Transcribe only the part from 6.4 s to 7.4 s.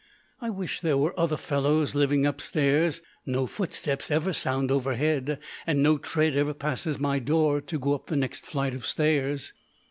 passes my